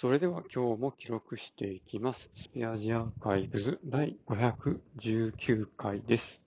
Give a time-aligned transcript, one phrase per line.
[0.00, 2.30] それでは今日も記録していきます。
[2.34, 6.42] スペアジアーカイブズ第519回です。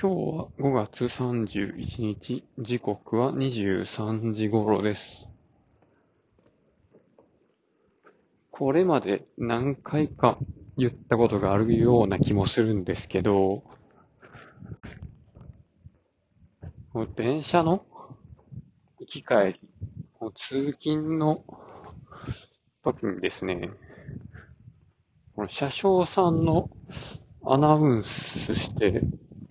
[0.00, 5.28] 今日は5月31日、時刻は23時頃です。
[8.50, 10.38] これまで何回か
[10.78, 13.62] 言ったことがあるような気もするんですけど、
[17.14, 17.84] 電車の
[19.00, 19.60] 行き帰り、
[20.34, 21.44] 通勤の
[22.92, 23.70] 時にですね、
[25.34, 26.70] この車掌さんの
[27.44, 29.02] アナウンスして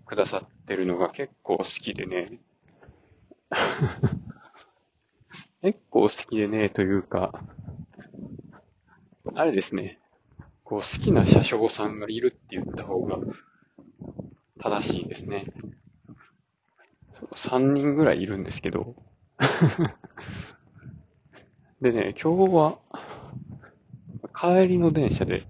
[0.06, 2.40] くださってるのが結構好きでね、
[5.62, 7.44] 結構好きでね、というか、
[9.34, 10.00] あれですね、
[10.64, 13.20] こう好きな車掌さんがいるって言った方が
[14.62, 15.52] 正しいですね。
[17.34, 18.96] 3人ぐらいいるんですけど、
[21.82, 22.80] でね、今日は、
[24.38, 25.48] 帰りの電車で、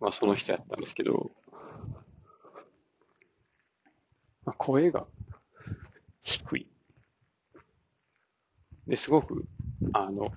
[0.00, 1.30] まあその人やったんですけど、
[4.44, 5.06] まあ、声が
[6.22, 6.66] 低い。
[8.86, 9.46] で、すごく、
[9.92, 10.30] あの、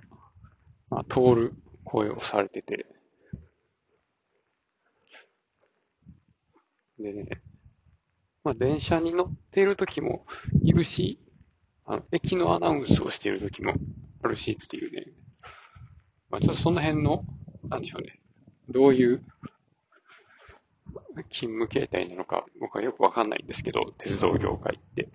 [0.90, 2.86] まあ、通る声をされてて、
[7.00, 7.26] でね、
[8.44, 10.26] まあ電車に乗っている時も
[10.64, 11.20] いるし、
[11.86, 13.74] あの、駅のアナウンスをしている時も
[14.24, 15.06] あるしっていうね、
[16.34, 17.24] まあちょっとその辺の、
[17.70, 18.20] なんでしょうね、
[18.68, 19.24] どういう
[21.30, 25.10] 勤務形態なのか僕はよくわかんないんですけど、鉄道業界って。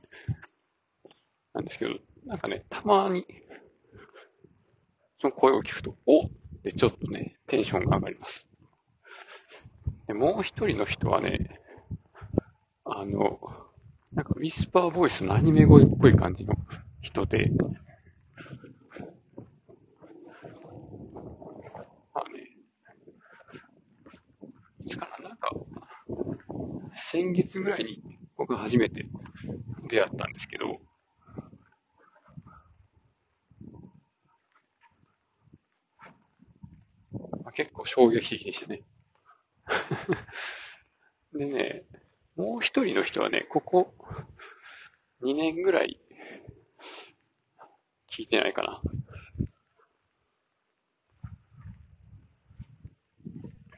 [1.54, 3.26] なんですけど、なんかね、たまに、
[5.20, 6.30] その声を聞くと、おっ
[6.62, 8.46] てちょっとね、テンションが上がります。
[10.06, 11.60] でもう一人の人はね、
[12.84, 13.40] あの、
[14.12, 16.54] なんかウィスパーボイスのアニメ声っぽい感じの
[17.02, 17.50] 人で、
[22.14, 22.40] まあね、
[24.84, 25.50] いつかな、なんか、
[27.10, 28.02] 先月ぐらいに
[28.36, 29.06] 僕初めて
[29.88, 30.78] 出会ったんですけど、
[37.42, 38.82] まあ、結構衝撃的でしたね。
[41.32, 41.84] でね、
[42.36, 43.94] もう一人の人はね、ここ
[45.22, 45.98] 2年ぐらい
[48.12, 48.82] 聞いてないかな。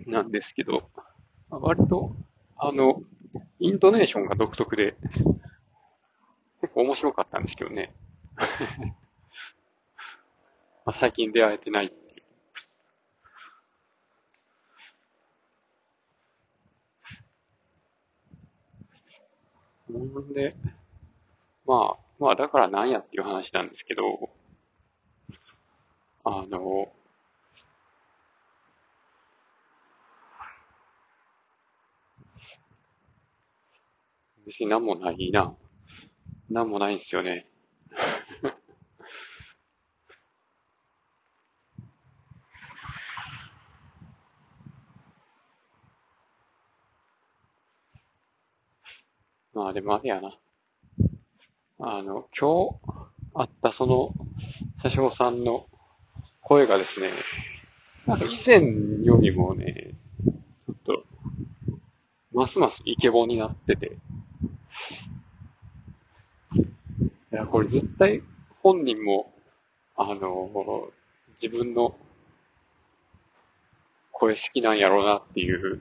[0.04, 0.90] なんですけど、
[1.48, 2.16] 割と、
[2.56, 3.04] あの、
[3.60, 4.96] イントネーションが独特で、
[6.62, 7.92] 結構面白かったんですけどね。
[10.86, 12.22] まあ最近出会えてないってい
[19.94, 20.20] う。
[20.20, 20.56] んで、
[21.66, 24.30] まあ、まあだからなんやっていう話なんですけど、
[26.24, 26.90] あの、
[34.50, 35.54] 別になんもないな。
[36.50, 37.46] なんもないんですよね。
[49.54, 50.36] まあでもあれやな。
[51.78, 52.80] あの、今日
[53.34, 54.12] あったその、
[54.82, 55.68] 車掌さんの
[56.40, 57.12] 声がですね、
[58.04, 58.64] なんか以前
[59.04, 59.94] よりもね、
[60.66, 61.04] ちょっと、
[62.32, 63.96] ますますイケボになってて、
[67.29, 68.22] いや、これ絶対
[68.62, 69.32] 本人も、
[69.96, 70.90] あの、
[71.42, 71.96] 自分の
[74.12, 75.80] 声好きなんやろうなっていう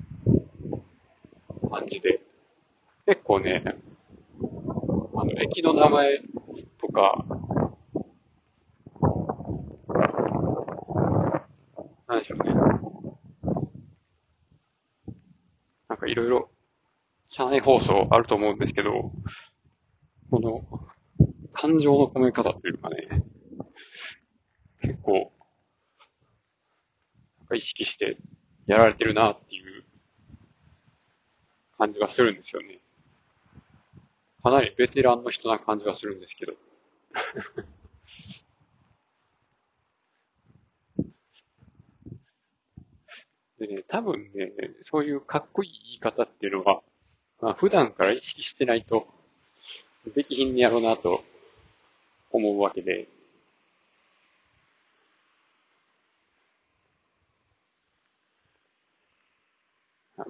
[1.69, 2.21] 感じで、
[3.05, 3.63] 結構ね、
[5.15, 6.21] あの、駅の名前
[6.79, 7.25] とか、
[12.07, 12.53] なんでしょうね。
[15.89, 16.49] なんかいろいろ、
[17.29, 19.11] 車内放送あると思うんですけど、
[20.31, 20.88] この、
[21.69, 23.07] 感情の込め方というかね、
[24.81, 25.31] 結構、
[27.37, 28.17] なんか意識して
[28.65, 29.83] やられてるなっていう
[31.77, 32.79] 感じがするんですよね。
[34.41, 36.53] かなりベテランの人な感じがするんですけど。
[43.59, 44.53] でね、多分ね、
[44.85, 46.81] そういうかっこいい言い方っていうのは、
[47.41, 49.07] まあ普段から意識してないと、
[50.15, 51.23] できひんねやろうなと
[52.31, 53.07] 思うわけで、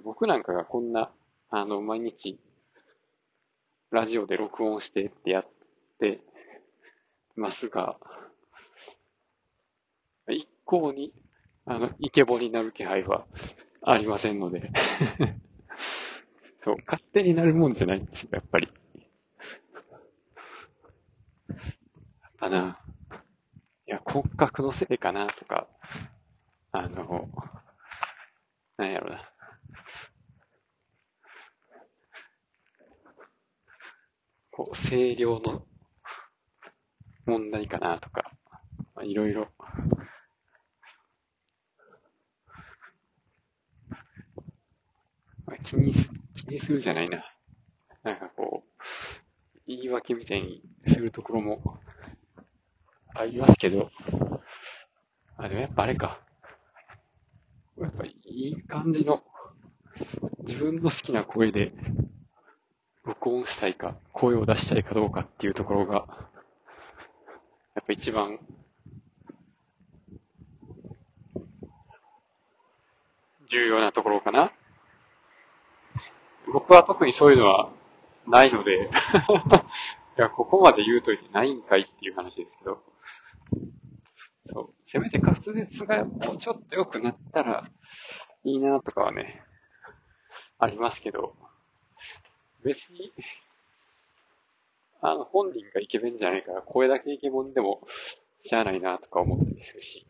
[0.03, 1.11] 僕なんかがこんな、
[1.49, 2.39] あの、毎日、
[3.91, 5.47] ラジオで録音してってやっ
[5.99, 6.19] て
[7.35, 7.97] ますが、
[10.29, 11.11] 意向に、
[11.65, 13.25] あの、イケボになる気配は
[13.81, 14.71] ありませんので
[16.63, 18.67] そう、勝手になるもんじゃないんですよ、やっぱり。
[18.67, 18.73] や
[22.27, 22.79] っぱな、
[23.85, 25.67] いや、骨格のせいかな、とか、
[26.71, 27.29] あの、
[28.77, 29.29] なんやろな。
[34.51, 35.65] こう、声量の
[37.25, 38.31] 問題かなとか、
[39.03, 39.49] いろいろ。
[45.65, 47.23] 気にす、気にするじゃないな。
[48.03, 51.79] なんかこう、言い訳みたいにするところも
[53.19, 53.91] ありますけど、
[55.35, 56.21] あ、でもやっぱあれか。
[57.77, 59.23] やっぱいい感じの、
[60.47, 61.73] 自分の好きな声で
[63.03, 66.05] 録音したいか、声を出したいかどうかっていうところが、
[67.75, 68.39] やっぱ一番、
[73.51, 74.53] 重要なところかな。
[76.53, 77.69] 僕は特にそういうのは
[78.25, 78.89] ないので
[80.17, 82.81] いや、ここまで言うといてないんかいっていう話ですけど、
[84.91, 87.69] せめて滑舌がもうちょっと良くなったら
[88.43, 89.43] いいなとかはね、
[90.57, 91.35] ありますけど、
[92.63, 93.13] 別に、
[95.01, 97.87] あの、本人がイケメンじゃないから、声だけイケメンでも、
[98.41, 100.07] しゃあないなとか思ったりするし。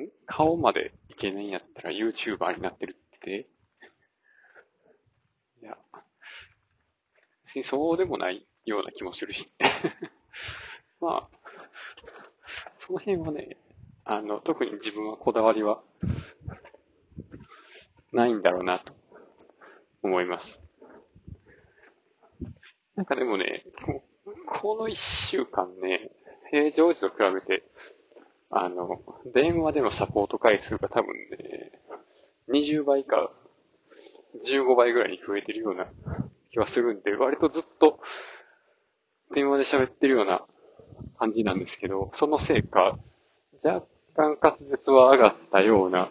[0.00, 0.08] ん？
[0.26, 3.48] 顔までイケメンやったら YouTuber になってるって？
[5.62, 5.78] いや、
[7.46, 9.52] 別にそうでもないような気もするし。
[11.02, 11.38] まあ、
[12.78, 13.56] その辺はね、
[14.04, 15.82] あの、特に自分はこだわりは
[18.12, 18.92] ないんだろうなと
[20.04, 20.62] 思います。
[22.94, 23.64] なんかでもね、
[24.46, 26.12] この一週間ね、
[26.52, 27.64] 平常時と比べて、
[28.50, 29.02] あの、
[29.34, 31.72] 電話でのサポート回数が多分ね、
[32.48, 33.32] 20倍か
[34.46, 35.88] 15倍ぐらいに増えてるような
[36.52, 37.98] 気はするんで、割とずっと
[39.34, 40.46] 電話で喋ってるような
[41.22, 42.98] 感じなんですけど、そのせいか、
[43.62, 43.86] 若
[44.16, 46.08] 干滑舌は上がったような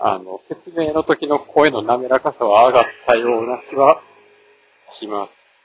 [0.00, 4.00] あの、説明の時の声の滑らかさは上がったような気は
[4.92, 5.60] します。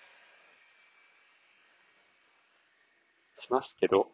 [3.42, 4.08] しますけど、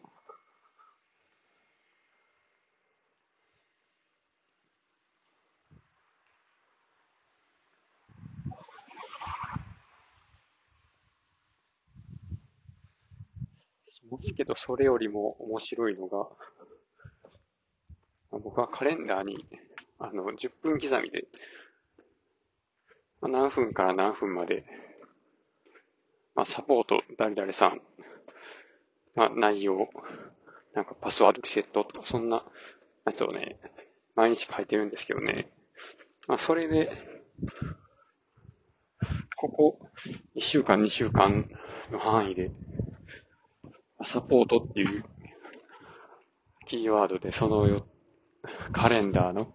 [14.18, 16.28] けど、それよりも面白いのが、
[18.32, 19.46] 僕はカレンダーに
[20.02, 21.26] あの、10分刻みで、
[23.22, 24.64] 何分から何分まで、
[26.36, 27.82] まあ、サポート、誰々さん、
[29.14, 29.90] まあ、内容、
[30.74, 32.46] なんかパスワードリセットとか、そんな
[33.06, 33.60] やつをね、
[34.16, 35.52] 毎日書いてるんですけどね。
[36.30, 36.90] まあ、それで、
[39.36, 39.80] ここ、
[40.38, 41.50] 1週間、2週間
[41.92, 42.52] の範囲で、
[44.12, 45.04] サポートっていう
[46.68, 47.86] キーワードで、そのよ、
[48.72, 49.54] カレンダーの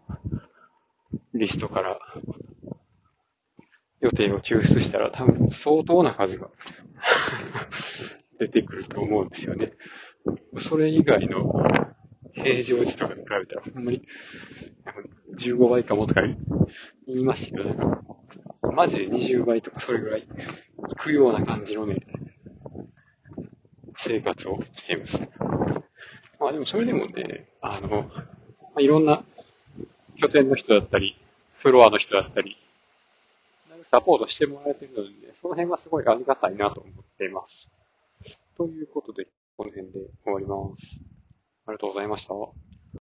[1.35, 1.99] リストから
[4.01, 6.51] 予定を抽出したら多分相当な数が
[8.39, 9.73] 出てくると思うんですよね。
[10.61, 11.65] それ以外の
[12.35, 14.07] 平常時とかに比べたらほんまに
[15.37, 16.37] 15倍かもとか言
[17.09, 18.05] いましたけど、なんか
[18.73, 20.29] マジで20倍とかそれぐらい
[20.79, 22.07] 行くような感じのね、
[24.07, 25.23] 生活をしています。
[26.39, 28.11] まあでもそれでもね、あの、
[28.75, 29.25] ま、いろんな
[30.21, 31.17] 拠点の人だったり、
[31.63, 32.57] フロアの人だったり、
[33.91, 37.69] サポートしてもらえてるので、ね、その辺はすごいありがたいなと思っています。
[38.59, 41.01] ということで、この辺で終わります。
[41.67, 42.74] ありがとうございました。